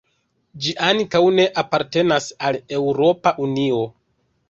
[0.63, 3.89] Ĝi ankaŭ ne apartenas al Eŭropa Unio.